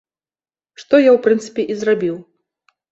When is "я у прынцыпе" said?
1.03-1.69